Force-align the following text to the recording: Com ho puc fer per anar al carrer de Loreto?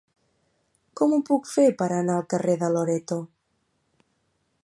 Com 1.01 1.13
ho 1.17 1.19
puc 1.27 1.49
fer 1.51 1.65
per 1.83 1.89
anar 1.99 2.17
al 2.21 2.25
carrer 2.33 2.57
de 2.65 2.69
Loreto? 2.77 3.21